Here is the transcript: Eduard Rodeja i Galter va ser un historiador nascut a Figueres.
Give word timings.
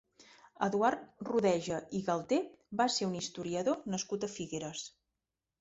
Eduard 0.67 1.21
Rodeja 1.27 1.77
i 1.99 2.01
Galter 2.09 2.41
va 2.81 2.89
ser 2.97 3.11
un 3.11 3.15
historiador 3.21 3.87
nascut 3.97 4.27
a 4.29 4.35
Figueres. 4.39 4.89